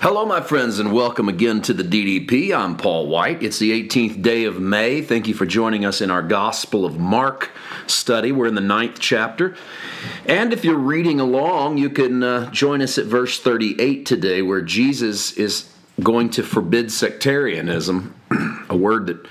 Hello, 0.00 0.24
my 0.24 0.40
friends, 0.40 0.78
and 0.78 0.92
welcome 0.92 1.28
again 1.28 1.60
to 1.62 1.72
the 1.72 1.82
DDP. 1.82 2.56
I'm 2.56 2.76
Paul 2.76 3.08
White. 3.08 3.42
It's 3.42 3.58
the 3.58 3.72
18th 3.72 4.22
day 4.22 4.44
of 4.44 4.60
May. 4.60 5.02
Thank 5.02 5.26
you 5.26 5.34
for 5.34 5.44
joining 5.44 5.84
us 5.84 6.00
in 6.00 6.10
our 6.10 6.22
Gospel 6.22 6.84
of 6.84 7.00
Mark 7.00 7.50
study. 7.88 8.30
We're 8.30 8.46
in 8.46 8.54
the 8.54 8.60
ninth 8.60 9.00
chapter. 9.00 9.56
And 10.24 10.52
if 10.52 10.64
you're 10.64 10.78
reading 10.78 11.18
along, 11.18 11.78
you 11.78 11.90
can 11.90 12.22
uh, 12.22 12.50
join 12.52 12.80
us 12.80 12.96
at 12.98 13.06
verse 13.06 13.40
38 13.40 14.06
today, 14.06 14.40
where 14.42 14.62
Jesus 14.62 15.32
is 15.32 15.68
going 16.00 16.30
to 16.30 16.44
forbid 16.44 16.92
sectarianism, 16.92 18.14
a 18.70 18.76
word 18.76 19.06
that 19.06 19.26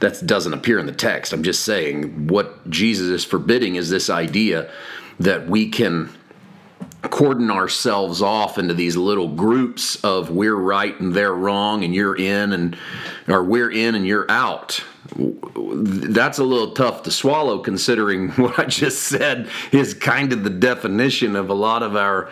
that 0.00 0.26
doesn't 0.26 0.54
appear 0.54 0.78
in 0.78 0.86
the 0.86 0.92
text. 0.92 1.32
I'm 1.32 1.42
just 1.42 1.64
saying 1.64 2.28
what 2.28 2.70
Jesus 2.70 3.08
is 3.08 3.24
forbidding 3.24 3.76
is 3.76 3.90
this 3.90 4.08
idea 4.08 4.70
that 5.20 5.46
we 5.46 5.68
can 5.68 6.10
cordon 7.10 7.50
ourselves 7.50 8.22
off 8.22 8.58
into 8.58 8.74
these 8.74 8.96
little 8.96 9.28
groups 9.28 9.96
of 10.04 10.30
we're 10.30 10.56
right 10.56 10.98
and 11.00 11.14
they're 11.14 11.34
wrong 11.34 11.84
and 11.84 11.94
you're 11.94 12.16
in 12.16 12.52
and 12.52 12.76
or 13.28 13.42
we're 13.42 13.70
in 13.70 13.94
and 13.94 14.06
you're 14.06 14.30
out. 14.30 14.82
That's 15.16 16.38
a 16.38 16.44
little 16.44 16.72
tough 16.72 17.02
to 17.04 17.10
swallow 17.10 17.58
considering 17.58 18.28
what 18.32 18.58
i 18.58 18.64
just 18.64 19.02
said 19.02 19.48
is 19.70 19.92
kind 19.92 20.32
of 20.32 20.44
the 20.44 20.50
definition 20.50 21.36
of 21.36 21.50
a 21.50 21.54
lot 21.54 21.82
of 21.82 21.94
our 21.94 22.30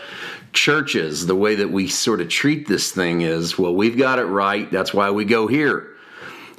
churches 0.52 1.26
the 1.26 1.36
way 1.36 1.54
that 1.54 1.70
we 1.70 1.86
sort 1.86 2.20
of 2.20 2.28
treat 2.28 2.66
this 2.68 2.90
thing 2.90 3.20
is 3.22 3.58
well 3.58 3.74
we've 3.74 3.96
got 3.96 4.18
it 4.18 4.24
right 4.24 4.70
that's 4.70 4.92
why 4.94 5.10
we 5.10 5.24
go 5.24 5.46
here. 5.46 5.88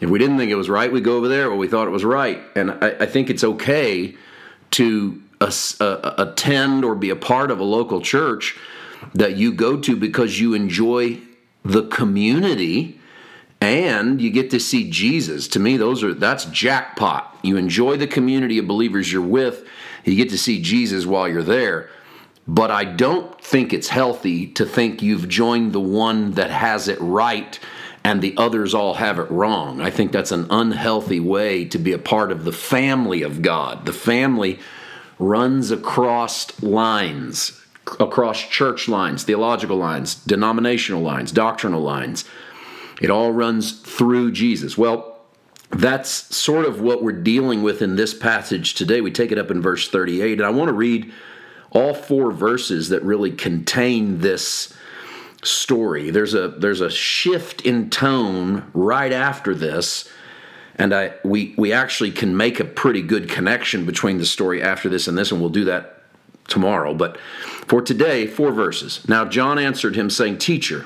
If 0.01 0.09
we 0.09 0.19
didn't 0.19 0.37
think 0.37 0.51
it 0.51 0.55
was 0.55 0.69
right 0.69 0.91
we 0.91 1.01
go 1.01 1.17
over 1.17 1.27
there 1.27 1.49
well 1.49 1.57
we 1.57 1.67
thought 1.67 1.87
it 1.87 1.91
was 1.91 2.05
right. 2.05 2.41
And 2.55 2.71
i, 2.71 2.89
I 3.01 3.05
think 3.05 3.29
it's 3.29 3.43
okay 3.43 4.15
to 4.71 5.22
attend 5.49 6.85
or 6.85 6.95
be 6.95 7.09
a 7.09 7.15
part 7.15 7.51
of 7.51 7.59
a 7.59 7.63
local 7.63 8.01
church 8.01 8.57
that 9.13 9.35
you 9.35 9.53
go 9.53 9.77
to 9.77 9.95
because 9.95 10.39
you 10.39 10.53
enjoy 10.53 11.19
the 11.63 11.87
community 11.87 12.99
and 13.61 14.21
you 14.21 14.29
get 14.29 14.49
to 14.51 14.59
see 14.59 14.89
Jesus. 14.89 15.47
To 15.49 15.59
me, 15.59 15.77
those 15.77 16.03
are 16.03 16.13
that's 16.13 16.45
jackpot. 16.45 17.37
You 17.43 17.57
enjoy 17.57 17.97
the 17.97 18.07
community 18.07 18.57
of 18.57 18.67
believers 18.67 19.11
you're 19.11 19.21
with, 19.21 19.65
you 20.03 20.15
get 20.15 20.29
to 20.29 20.37
see 20.37 20.61
Jesus 20.61 21.05
while 21.05 21.27
you're 21.27 21.43
there. 21.43 21.89
But 22.45 22.71
I 22.71 22.83
don't 22.83 23.39
think 23.39 23.71
it's 23.71 23.87
healthy 23.87 24.47
to 24.47 24.65
think 24.65 25.01
you've 25.01 25.29
joined 25.29 25.71
the 25.71 25.79
one 25.79 26.31
that 26.31 26.51
has 26.51 26.89
it 26.89 26.99
right 26.99 27.57
and 28.03 28.21
the 28.21 28.35
others 28.35 28.73
all 28.73 28.95
have 28.95 29.17
it 29.17 29.31
wrong. 29.31 29.79
I 29.79 29.89
think 29.89 30.11
that's 30.11 30.33
an 30.33 30.47
unhealthy 30.49 31.21
way 31.21 31.63
to 31.65 31.79
be 31.79 31.93
a 31.93 31.97
part 31.97 32.33
of 32.33 32.43
the 32.43 32.51
family 32.51 33.21
of 33.21 33.41
God. 33.41 33.85
The 33.85 33.93
family 33.93 34.59
runs 35.27 35.71
across 35.71 36.61
lines, 36.61 37.59
across 37.99 38.41
church 38.47 38.87
lines, 38.87 39.23
theological 39.23 39.77
lines, 39.77 40.15
denominational 40.15 41.01
lines, 41.01 41.31
doctrinal 41.31 41.81
lines. 41.81 42.25
It 43.01 43.09
all 43.09 43.31
runs 43.31 43.79
through 43.81 44.31
Jesus. 44.31 44.77
Well, 44.77 45.19
that's 45.71 46.35
sort 46.35 46.65
of 46.65 46.81
what 46.81 47.03
we're 47.03 47.11
dealing 47.11 47.63
with 47.63 47.81
in 47.81 47.95
this 47.95 48.13
passage 48.13 48.75
today. 48.75 49.01
We 49.01 49.11
take 49.11 49.31
it 49.31 49.37
up 49.37 49.49
in 49.49 49.61
verse 49.61 49.89
38, 49.89 50.33
and 50.33 50.45
I 50.45 50.49
want 50.49 50.69
to 50.69 50.73
read 50.73 51.11
all 51.71 51.93
four 51.93 52.31
verses 52.31 52.89
that 52.89 53.03
really 53.03 53.31
contain 53.31 54.19
this 54.19 54.73
story. 55.41 56.11
There's 56.11 56.33
a 56.33 56.49
there's 56.49 56.81
a 56.81 56.89
shift 56.89 57.61
in 57.61 57.89
tone 57.89 58.69
right 58.73 59.11
after 59.11 59.55
this 59.55 60.07
and 60.75 60.93
I 60.93 61.13
we 61.23 61.53
we 61.57 61.71
actually 61.71 62.11
can 62.11 62.35
make 62.35 62.59
a 62.59 62.65
pretty 62.65 63.01
good 63.01 63.29
connection 63.29 63.85
between 63.85 64.17
the 64.17 64.25
story 64.25 64.61
after 64.61 64.89
this 64.89 65.07
and 65.07 65.17
this, 65.17 65.31
and 65.31 65.39
we'll 65.39 65.49
do 65.49 65.65
that 65.65 66.03
tomorrow. 66.47 66.93
But 66.93 67.17
for 67.67 67.81
today, 67.81 68.27
four 68.27 68.51
verses. 68.51 69.07
Now 69.07 69.25
John 69.25 69.57
answered 69.59 69.95
him, 69.95 70.09
saying, 70.09 70.39
Teacher, 70.39 70.85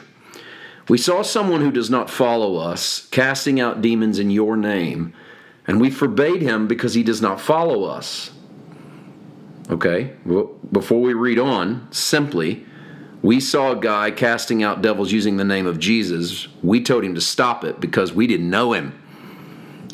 we 0.87 0.97
saw 0.97 1.21
someone 1.21 1.61
who 1.61 1.71
does 1.71 1.89
not 1.89 2.09
follow 2.09 2.57
us 2.57 3.07
casting 3.07 3.59
out 3.59 3.81
demons 3.81 4.19
in 4.19 4.29
your 4.29 4.55
name, 4.55 5.13
and 5.65 5.81
we 5.81 5.89
forbade 5.89 6.41
him 6.41 6.67
because 6.67 6.93
he 6.93 7.03
does 7.03 7.21
not 7.21 7.41
follow 7.41 7.83
us. 7.83 8.31
Okay, 9.69 10.13
well, 10.25 10.55
before 10.71 11.01
we 11.01 11.13
read 11.13 11.39
on, 11.39 11.87
simply, 11.91 12.65
we 13.21 13.41
saw 13.41 13.73
a 13.73 13.75
guy 13.75 14.11
casting 14.11 14.63
out 14.63 14.81
devils 14.81 15.11
using 15.11 15.35
the 15.35 15.43
name 15.43 15.67
of 15.67 15.77
Jesus. 15.77 16.47
We 16.63 16.81
told 16.81 17.03
him 17.03 17.15
to 17.15 17.21
stop 17.21 17.65
it 17.65 17.81
because 17.81 18.13
we 18.13 18.27
didn't 18.27 18.49
know 18.49 18.71
him. 18.71 18.97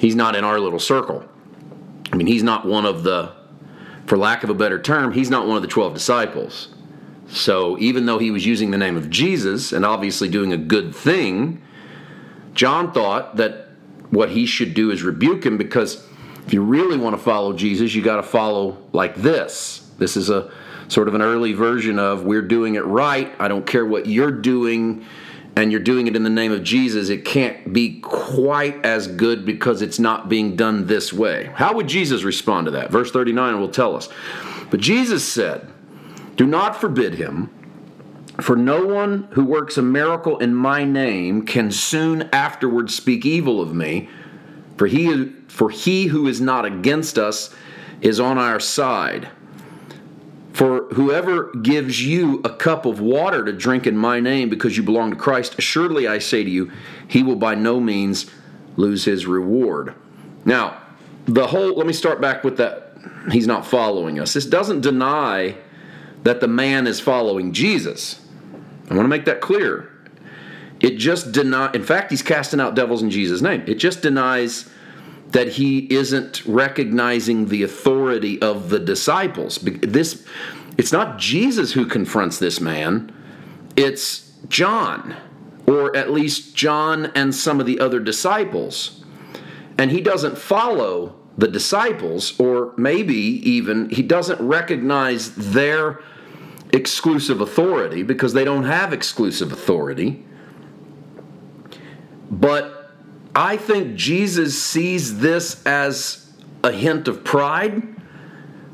He's 0.03 0.15
not 0.17 0.35
in 0.35 0.43
our 0.43 0.59
little 0.59 0.81
circle. 0.81 1.23
I 2.11 2.17
mean, 2.17 2.27
he's 2.27 2.43
not 2.43 2.65
one 2.65 2.85
of 2.85 3.03
the, 3.03 3.31
for 4.05 4.17
lack 4.17 4.43
of 4.43 4.49
a 4.49 4.53
better 4.53 4.77
term, 4.77 5.13
he's 5.13 5.29
not 5.29 5.47
one 5.47 5.55
of 5.55 5.61
the 5.61 5.69
12 5.69 5.93
disciples. 5.93 6.67
So 7.29 7.79
even 7.79 8.05
though 8.05 8.17
he 8.17 8.29
was 8.29 8.45
using 8.45 8.71
the 8.71 8.77
name 8.77 8.97
of 8.97 9.09
Jesus 9.09 9.71
and 9.71 9.85
obviously 9.85 10.27
doing 10.27 10.51
a 10.51 10.57
good 10.57 10.93
thing, 10.93 11.61
John 12.53 12.91
thought 12.91 13.37
that 13.37 13.69
what 14.09 14.31
he 14.31 14.45
should 14.45 14.73
do 14.73 14.91
is 14.91 15.03
rebuke 15.03 15.45
him 15.45 15.57
because 15.57 16.05
if 16.45 16.51
you 16.51 16.63
really 16.63 16.97
want 16.97 17.15
to 17.15 17.23
follow 17.23 17.53
Jesus, 17.53 17.95
you 17.95 18.03
got 18.03 18.17
to 18.17 18.23
follow 18.23 18.77
like 18.91 19.15
this. 19.15 19.89
This 19.99 20.17
is 20.17 20.29
a 20.29 20.51
sort 20.89 21.07
of 21.07 21.15
an 21.15 21.21
early 21.21 21.53
version 21.53 21.97
of 21.97 22.25
we're 22.25 22.41
doing 22.41 22.75
it 22.75 22.83
right. 22.83 23.33
I 23.39 23.47
don't 23.47 23.65
care 23.65 23.85
what 23.85 24.05
you're 24.05 24.31
doing 24.31 25.05
and 25.55 25.71
you're 25.71 25.81
doing 25.81 26.07
it 26.07 26.15
in 26.15 26.23
the 26.23 26.29
name 26.29 26.51
of 26.51 26.63
Jesus, 26.63 27.09
it 27.09 27.25
can't 27.25 27.71
be 27.71 27.99
quite 27.99 28.83
as 28.83 29.07
good 29.07 29.45
because 29.45 29.81
it's 29.81 29.99
not 29.99 30.27
being 30.27 30.55
done 30.55 30.87
this 30.87 31.13
way. 31.13 31.51
How 31.55 31.73
would 31.75 31.87
Jesus 31.87 32.23
respond 32.23 32.65
to 32.65 32.71
that? 32.71 32.91
Verse 32.91 33.11
39 33.11 33.59
will 33.59 33.69
tell 33.69 33.95
us. 33.95 34.09
But 34.71 34.79
Jesus 34.79 35.23
said, 35.23 35.67
Do 36.35 36.47
not 36.47 36.75
forbid 36.75 37.15
him, 37.15 37.51
for 38.41 38.55
no 38.55 38.85
one 38.85 39.27
who 39.33 39.45
works 39.45 39.77
a 39.77 39.83
miracle 39.83 40.39
in 40.39 40.55
my 40.55 40.83
name 40.83 41.45
can 41.45 41.71
soon 41.71 42.23
afterwards 42.33 42.95
speak 42.95 43.23
evil 43.23 43.61
of 43.61 43.75
me, 43.75 44.09
for 44.77 44.87
he, 44.87 45.25
for 45.47 45.69
he 45.69 46.07
who 46.07 46.27
is 46.27 46.41
not 46.41 46.65
against 46.65 47.19
us 47.19 47.53
is 48.01 48.19
on 48.19 48.39
our 48.39 48.59
side. 48.59 49.29
For 50.53 50.83
whoever 50.93 51.51
gives 51.53 52.05
you 52.05 52.39
a 52.45 52.49
cup 52.49 52.85
of 52.85 52.99
water 52.99 53.43
to 53.43 53.51
drink 53.51 53.87
in 53.87 53.97
my 53.97 54.19
name 54.19 54.49
because 54.49 54.77
you 54.77 54.83
belong 54.83 55.09
to 55.09 55.15
Christ, 55.15 55.57
assuredly 55.57 56.07
I 56.07 56.19
say 56.19 56.43
to 56.43 56.49
you, 56.49 56.71
he 57.07 57.23
will 57.23 57.35
by 57.35 57.55
no 57.55 57.79
means 57.79 58.29
lose 58.77 59.05
his 59.05 59.25
reward. 59.25 59.95
Now, 60.45 60.79
the 61.25 61.47
whole, 61.47 61.75
let 61.75 61.87
me 61.87 61.93
start 61.93 62.21
back 62.21 62.43
with 62.43 62.57
that. 62.57 62.95
He's 63.31 63.47
not 63.47 63.65
following 63.65 64.19
us. 64.19 64.33
This 64.33 64.45
doesn't 64.45 64.81
deny 64.81 65.55
that 66.21 66.39
the 66.39 66.47
man 66.47 66.85
is 66.85 66.99
following 66.99 67.51
Jesus. 67.51 68.21
I 68.89 68.93
want 68.93 69.05
to 69.05 69.09
make 69.09 69.25
that 69.25 69.41
clear. 69.41 69.89
It 70.79 70.97
just 70.97 71.31
deny 71.31 71.71
in 71.73 71.83
fact 71.83 72.11
he's 72.11 72.21
casting 72.21 72.59
out 72.59 72.75
devils 72.75 73.01
in 73.01 73.09
Jesus 73.09 73.41
name. 73.41 73.63
It 73.65 73.75
just 73.75 74.01
denies 74.01 74.69
that 75.33 75.49
he 75.49 75.79
isn't 75.93 76.45
recognizing 76.45 77.47
the 77.49 77.63
authority 77.63 78.41
of 78.41 78.69
the 78.69 78.79
disciples. 78.79 79.57
This 79.57 80.25
it's 80.77 80.91
not 80.91 81.19
Jesus 81.19 81.73
who 81.73 81.85
confronts 81.85 82.39
this 82.39 82.59
man, 82.59 83.13
it's 83.75 84.31
John, 84.47 85.15
or 85.67 85.95
at 85.95 86.11
least 86.11 86.55
John 86.55 87.11
and 87.15 87.33
some 87.33 87.59
of 87.59 87.65
the 87.65 87.79
other 87.79 87.99
disciples. 87.99 89.03
And 89.77 89.91
he 89.91 90.01
doesn't 90.01 90.37
follow 90.37 91.15
the 91.37 91.47
disciples, 91.47 92.39
or 92.39 92.73
maybe 92.77 93.15
even 93.15 93.89
he 93.89 94.03
doesn't 94.03 94.39
recognize 94.39 95.33
their 95.35 95.99
exclusive 96.71 97.41
authority 97.41 98.03
because 98.03 98.33
they 98.33 98.43
don't 98.43 98.65
have 98.65 98.93
exclusive 98.93 99.51
authority. 99.51 100.23
But 102.29 102.82
I 103.35 103.57
think 103.57 103.95
Jesus 103.95 104.61
sees 104.61 105.19
this 105.19 105.65
as 105.65 106.31
a 106.63 106.71
hint 106.71 107.07
of 107.07 107.23
pride. 107.23 107.81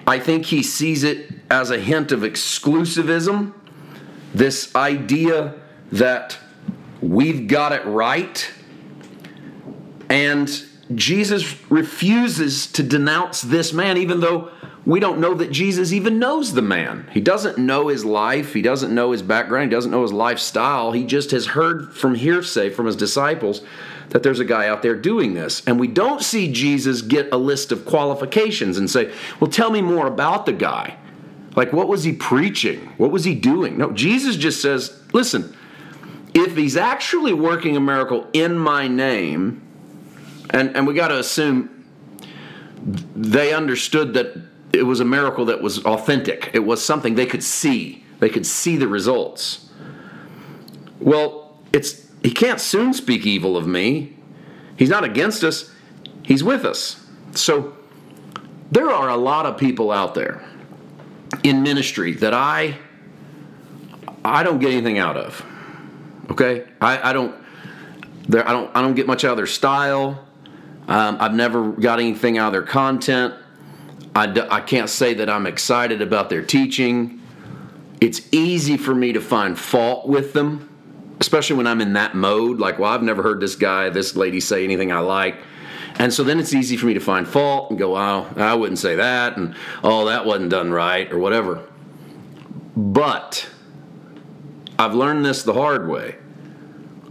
I 0.05 0.19
think 0.19 0.45
he 0.45 0.63
sees 0.63 1.03
it 1.03 1.31
as 1.49 1.71
a 1.71 1.79
hint 1.79 2.11
of 2.11 2.21
exclusivism. 2.21 3.53
This 4.33 4.75
idea 4.75 5.55
that 5.91 6.37
we've 7.01 7.47
got 7.47 7.71
it 7.71 7.85
right. 7.85 8.51
And 10.09 10.49
Jesus 10.95 11.55
refuses 11.69 12.67
to 12.73 12.83
denounce 12.83 13.41
this 13.41 13.71
man, 13.71 13.97
even 13.97 14.19
though 14.19 14.51
we 14.89 14.99
don't 14.99 15.19
know 15.19 15.35
that 15.35 15.51
Jesus 15.51 15.93
even 15.93 16.17
knows 16.17 16.53
the 16.53 16.63
man. 16.63 17.07
He 17.11 17.21
doesn't 17.21 17.59
know 17.59 17.89
his 17.89 18.03
life, 18.03 18.53
he 18.53 18.63
doesn't 18.63 18.93
know 18.93 19.11
his 19.11 19.21
background, 19.21 19.71
he 19.71 19.75
doesn't 19.75 19.91
know 19.91 20.01
his 20.01 20.11
lifestyle. 20.11 20.93
He 20.93 21.05
just 21.05 21.29
has 21.29 21.45
heard 21.45 21.93
from 21.93 22.15
hearsay 22.15 22.71
from 22.71 22.87
his 22.87 22.95
disciples 22.95 23.61
that 24.09 24.23
there's 24.23 24.39
a 24.39 24.45
guy 24.45 24.67
out 24.67 24.81
there 24.81 24.95
doing 24.95 25.35
this. 25.35 25.61
And 25.67 25.79
we 25.79 25.87
don't 25.87 26.23
see 26.23 26.51
Jesus 26.51 27.03
get 27.03 27.31
a 27.31 27.37
list 27.37 27.71
of 27.71 27.85
qualifications 27.85 28.79
and 28.79 28.89
say, 28.89 29.13
well, 29.39 29.51
tell 29.51 29.69
me 29.69 29.83
more 29.83 30.07
about 30.07 30.47
the 30.47 30.53
guy. 30.53 30.97
Like, 31.55 31.71
what 31.71 31.87
was 31.87 32.03
he 32.03 32.13
preaching? 32.13 32.79
What 32.97 33.11
was 33.11 33.23
he 33.23 33.35
doing? 33.35 33.77
No, 33.77 33.91
Jesus 33.91 34.37
just 34.37 34.59
says, 34.59 34.99
listen, 35.13 35.55
if 36.33 36.55
he's 36.55 36.77
actually 36.77 37.33
working 37.33 37.77
a 37.77 37.79
miracle 37.79 38.27
in 38.33 38.57
my 38.57 38.87
name, 38.87 39.61
and, 40.49 40.75
and 40.75 40.87
we 40.87 40.95
got 40.95 41.09
to 41.09 41.19
assume 41.19 41.85
they 43.15 43.53
understood 43.53 44.15
that 44.15 44.48
it 44.73 44.83
was 44.83 44.99
a 44.99 45.05
miracle 45.05 45.45
that 45.45 45.61
was 45.61 45.83
authentic, 45.85 46.51
it 46.53 46.59
was 46.59 46.83
something 46.83 47.15
they 47.15 47.25
could 47.25 47.43
see, 47.43 48.03
they 48.19 48.29
could 48.29 48.45
see 48.45 48.77
the 48.77 48.87
results 48.87 49.69
Well, 50.99 51.57
it's 51.73 52.07
he 52.23 52.31
can't 52.31 52.59
soon 52.59 52.93
speak 52.93 53.25
evil 53.25 53.55
of 53.57 53.67
me. 53.67 54.17
He's 54.77 54.89
not 54.89 55.03
against 55.03 55.43
us. 55.43 55.71
He's 56.23 56.43
with 56.43 56.65
us. 56.65 57.05
So 57.33 57.75
there 58.71 58.89
are 58.89 59.09
a 59.09 59.17
lot 59.17 59.45
of 59.45 59.57
people 59.57 59.91
out 59.91 60.15
there 60.15 60.43
in 61.43 61.63
ministry 61.63 62.13
that 62.15 62.33
I 62.33 62.77
I 64.23 64.43
don't 64.43 64.59
get 64.59 64.71
anything 64.71 64.99
out 64.99 65.17
of. 65.17 65.45
Okay, 66.31 66.65
I, 66.81 67.11
I 67.11 67.13
don't 67.13 67.35
there 68.27 68.47
I 68.47 68.51
don't 68.51 68.71
I 68.75 68.81
don't 68.81 68.95
get 68.95 69.07
much 69.07 69.23
out 69.23 69.31
of 69.31 69.37
their 69.37 69.47
style. 69.47 70.25
Um, 70.87 71.17
I've 71.19 71.33
never 71.35 71.71
got 71.71 71.99
anything 71.99 72.37
out 72.37 72.47
of 72.47 72.53
their 72.53 72.63
content. 72.63 73.33
I, 74.19 74.27
d- 74.27 74.41
I 74.51 74.59
can't 74.59 74.89
say 74.89 75.13
that 75.13 75.29
I'm 75.29 75.47
excited 75.47 76.01
about 76.01 76.29
their 76.29 76.41
teaching. 76.43 77.21
It's 78.01 78.21
easy 78.33 78.75
for 78.75 78.93
me 78.93 79.13
to 79.13 79.21
find 79.21 79.57
fault 79.57 80.09
with 80.09 80.33
them, 80.33 80.69
especially 81.21 81.55
when 81.55 81.67
I'm 81.67 81.79
in 81.79 81.93
that 81.93 82.15
mode. 82.15 82.59
Like, 82.59 82.79
well, 82.79 82.91
I've 82.91 83.01
never 83.01 83.23
heard 83.23 83.39
this 83.39 83.55
guy, 83.55 83.89
this 83.89 84.17
lady 84.17 84.41
say 84.41 84.65
anything 84.65 84.91
I 84.91 84.99
like. 84.99 85.37
And 85.99 86.13
so 86.13 86.25
then 86.25 86.37
it's 86.37 86.53
easy 86.53 86.75
for 86.75 86.85
me 86.85 86.93
to 86.95 86.99
find 86.99 87.25
fault 87.25 87.69
and 87.69 87.79
go, 87.79 87.95
oh, 87.95 88.27
I 88.35 88.55
wouldn't 88.55 88.79
say 88.79 88.95
that, 88.95 89.37
and 89.37 89.55
oh, 89.85 90.07
that 90.07 90.25
wasn't 90.25 90.49
done 90.49 90.69
right, 90.69 91.09
or 91.13 91.17
whatever. 91.17 91.65
But 92.75 93.49
I've 94.77 94.95
learned 94.95 95.23
this 95.23 95.43
the 95.43 95.53
hard 95.53 95.87
way. 95.87 96.17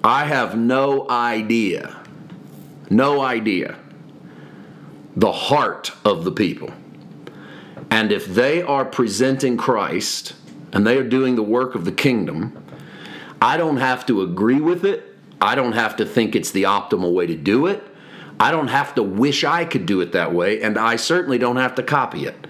I 0.04 0.26
have 0.26 0.58
no 0.58 1.08
idea, 1.08 2.02
no 2.90 3.22
idea 3.22 3.78
the 5.16 5.32
heart 5.32 5.90
of 6.04 6.24
the 6.24 6.32
people. 6.32 6.70
And 7.90 8.12
if 8.12 8.26
they 8.26 8.62
are 8.62 8.84
presenting 8.84 9.56
Christ 9.56 10.34
and 10.72 10.86
they 10.86 10.96
are 10.98 11.08
doing 11.08 11.36
the 11.36 11.42
work 11.42 11.74
of 11.74 11.84
the 11.84 11.92
kingdom, 11.92 12.64
I 13.40 13.56
don't 13.56 13.78
have 13.78 14.04
to 14.06 14.22
agree 14.22 14.60
with 14.60 14.84
it. 14.84 15.16
I 15.40 15.54
don't 15.54 15.72
have 15.72 15.96
to 15.96 16.04
think 16.04 16.34
it's 16.34 16.50
the 16.50 16.64
optimal 16.64 17.12
way 17.12 17.26
to 17.26 17.36
do 17.36 17.66
it. 17.66 17.82
I 18.40 18.50
don't 18.50 18.68
have 18.68 18.94
to 18.96 19.02
wish 19.02 19.44
I 19.44 19.64
could 19.64 19.86
do 19.86 20.00
it 20.00 20.12
that 20.12 20.32
way, 20.32 20.62
and 20.62 20.78
I 20.78 20.96
certainly 20.96 21.38
don't 21.38 21.56
have 21.56 21.74
to 21.76 21.82
copy 21.82 22.26
it. 22.26 22.46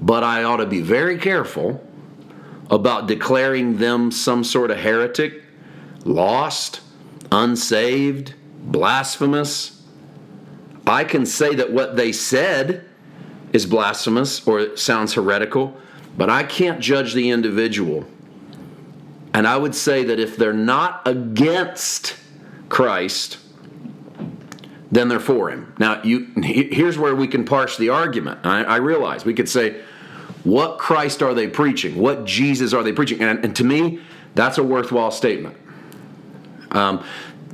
But 0.00 0.22
I 0.22 0.44
ought 0.44 0.58
to 0.58 0.66
be 0.66 0.80
very 0.80 1.18
careful 1.18 1.84
about 2.70 3.08
declaring 3.08 3.78
them 3.78 4.12
some 4.12 4.44
sort 4.44 4.70
of 4.70 4.78
heretic, 4.78 5.42
lost, 6.04 6.80
unsaved, 7.32 8.34
blasphemous. 8.60 9.82
I 10.86 11.04
can 11.04 11.26
say 11.26 11.54
that 11.54 11.72
what 11.72 11.96
they 11.96 12.12
said 12.12 12.87
is 13.52 13.66
blasphemous 13.66 14.46
or 14.46 14.76
sounds 14.76 15.14
heretical, 15.14 15.76
but 16.16 16.28
I 16.28 16.42
can't 16.42 16.80
judge 16.80 17.14
the 17.14 17.30
individual. 17.30 18.04
And 19.34 19.46
I 19.46 19.56
would 19.56 19.74
say 19.74 20.04
that 20.04 20.18
if 20.18 20.36
they're 20.36 20.52
not 20.52 21.02
against 21.06 22.16
Christ, 22.68 23.38
then 24.90 25.08
they're 25.08 25.20
for 25.20 25.50
him. 25.50 25.74
Now, 25.78 26.02
you 26.02 26.26
here's 26.42 26.98
where 26.98 27.14
we 27.14 27.28
can 27.28 27.44
parse 27.44 27.76
the 27.76 27.90
argument. 27.90 28.40
I, 28.44 28.64
I 28.64 28.76
realize 28.76 29.24
we 29.24 29.34
could 29.34 29.48
say, 29.48 29.82
what 30.44 30.78
Christ 30.78 31.22
are 31.22 31.34
they 31.34 31.46
preaching? 31.46 31.96
What 31.96 32.24
Jesus 32.24 32.72
are 32.72 32.82
they 32.82 32.92
preaching? 32.92 33.20
And, 33.20 33.44
and 33.44 33.54
to 33.56 33.64
me, 33.64 34.00
that's 34.34 34.58
a 34.58 34.62
worthwhile 34.62 35.10
statement. 35.10 35.56
Um, 36.70 37.04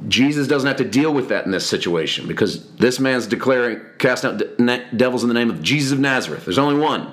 Jesus 0.09 0.47
doesn't 0.47 0.67
have 0.67 0.77
to 0.77 0.85
deal 0.85 1.13
with 1.13 1.29
that 1.29 1.47
in 1.47 1.51
this 1.51 1.67
situation 1.67 2.27
because 2.27 2.69
this 2.77 3.01
man's 3.01 3.27
declaring, 3.27 3.81
casting 3.99 4.31
out 4.31 4.97
devils 4.97 5.23
in 5.23 5.29
the 5.29 5.35
name 5.35 5.51
of 5.51 5.63
Jesus 5.63 5.93
of 5.93 5.99
Nazareth. 5.99 6.45
There's 6.45 6.59
only 6.59 6.81
one. 6.81 7.13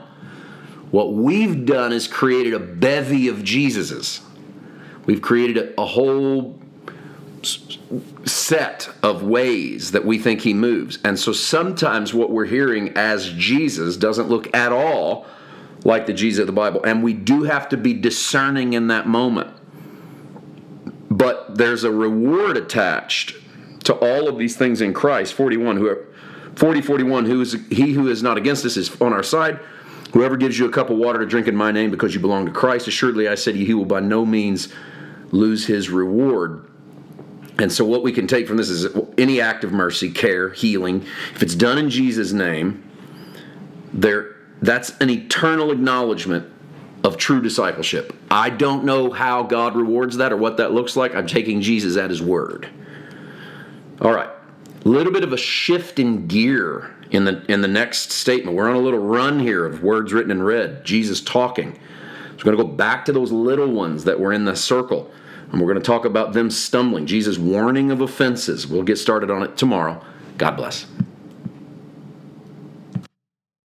What 0.92 1.14
we've 1.14 1.66
done 1.66 1.94
is 1.94 2.08
created 2.08 2.54
a 2.54 2.60
bevy 2.60 3.30
of 3.30 3.38
Jesuses. 3.38 4.22
We've 5.06 5.22
created 5.22 5.58
a, 5.58 5.82
a 5.82 5.86
whole 5.86 6.60
set 8.26 8.90
of 9.02 9.24
ways 9.24 9.92
that 9.92 10.06
we 10.06 10.20
think 10.20 10.42
he 10.42 10.54
moves. 10.54 11.00
And 11.04 11.18
so 11.18 11.32
sometimes 11.32 12.14
what 12.14 12.30
we're 12.30 12.46
hearing 12.46 12.90
as 12.98 13.30
Jesus 13.30 13.98
doesn't 13.98 14.30
look 14.30 14.54
at 14.56 14.72
all 14.72 15.26
like 15.84 16.06
the 16.06 16.14
Jesus 16.14 16.42
of 16.42 16.48
the 16.48 16.54
Bible. 16.54 16.84
And 16.84 17.04
we 17.04 17.14
do 17.14 17.44
have 17.44 17.70
to 17.70 17.78
be 17.78 17.94
discerning 17.94 18.74
in 18.74 18.88
that 18.88 19.08
moment. 19.08 19.50
But 21.22 21.56
there's 21.56 21.84
a 21.84 21.92
reward 21.92 22.58
attached 22.58 23.36
to 23.84 23.94
all 23.94 24.28
of 24.28 24.40
these 24.40 24.58
things 24.58 24.82
in 24.82 24.92
Christ. 24.92 25.36
41, 25.36 25.78
who 25.78 25.96
40, 26.56 26.82
41, 26.82 27.26
who 27.26 27.42
is 27.42 27.54
he 27.70 27.94
who 27.94 28.08
is 28.08 28.24
not 28.24 28.40
against 28.40 28.66
us 28.66 28.76
is 28.76 29.00
on 29.00 29.14
our 29.14 29.22
side. 29.22 29.60
Whoever 30.14 30.36
gives 30.36 30.58
you 30.58 30.66
a 30.66 30.72
cup 30.72 30.90
of 30.90 30.98
water 30.98 31.20
to 31.20 31.28
drink 31.28 31.48
in 31.48 31.56
my 31.56 31.72
name 31.72 31.92
because 31.92 32.16
you 32.16 32.20
belong 32.20 32.48
to 32.48 32.52
Christ, 32.52 32.88
assuredly 32.88 33.30
I 33.30 33.36
you, 33.36 33.54
he 33.68 33.76
will 33.76 33.86
by 33.86 34.00
no 34.00 34.26
means 34.26 34.70
lose 35.30 35.68
his 35.68 35.92
reward. 35.92 36.68
And 37.60 37.72
so, 37.72 37.86
what 37.86 38.02
we 38.02 38.12
can 38.12 38.26
take 38.26 38.48
from 38.48 38.58
this 38.58 38.70
is 38.70 38.88
any 39.20 39.40
act 39.42 39.64
of 39.64 39.72
mercy, 39.72 40.10
care, 40.10 40.50
healing, 40.50 41.06
if 41.36 41.44
it's 41.44 41.54
done 41.54 41.78
in 41.78 41.92
Jesus' 41.92 42.32
name, 42.32 42.84
there 43.94 44.38
that's 44.64 44.98
an 44.98 45.12
eternal 45.12 45.70
acknowledgement 45.70 46.52
of 47.04 47.18
true 47.18 47.42
discipleship. 47.42 48.16
I 48.30 48.50
don't 48.50 48.84
know 48.84 49.12
how 49.12 49.44
God 49.44 49.76
rewards 49.76 50.18
that 50.18 50.32
or 50.32 50.38
what 50.38 50.58
that 50.58 50.72
looks 50.72 50.96
like. 50.96 51.16
I'm 51.16 51.28
taking 51.28 51.62
Jesus 51.62 51.98
at 51.98 52.10
his 52.10 52.22
word. 52.22 52.70
All 54.02 54.14
right. 54.14 54.30
A 54.84 54.90
little 54.90 55.14
bit 55.14 55.24
of 55.24 55.34
a 55.34 55.38
shift 55.38 56.00
in 56.00 56.28
gear 56.28 56.96
in 57.12 57.26
the 57.26 57.44
in 57.52 57.62
the 57.62 57.68
next 57.68 58.12
statement. 58.12 58.58
We're 58.58 58.70
on 58.70 58.76
a 58.76 58.80
little 58.80 59.00
run 59.00 59.40
here 59.40 59.66
of 59.66 59.84
words 59.84 60.14
written 60.14 60.32
in 60.32 60.42
red. 60.42 60.84
Jesus 60.84 61.22
talking. 61.22 61.74
So 61.74 62.46
we're 62.46 62.56
going 62.56 62.58
to 62.58 62.64
go 62.64 62.70
back 62.70 63.06
to 63.06 63.12
those 63.12 63.32
little 63.32 63.68
ones 63.68 64.04
that 64.06 64.20
were 64.20 64.34
in 64.34 64.46
the 64.46 64.56
circle. 64.56 65.12
And 65.52 65.60
we're 65.60 65.68
going 65.68 65.82
to 65.82 65.86
talk 65.86 66.06
about 66.06 66.34
them 66.34 66.50
stumbling. 66.50 67.06
Jesus 67.06 67.38
warning 67.38 67.92
of 67.92 68.02
offenses. 68.02 68.66
We'll 68.66 68.84
get 68.84 68.98
started 68.98 69.30
on 69.30 69.44
it 69.44 69.58
tomorrow. 69.58 70.04
God 70.38 70.56
bless. 70.56 70.88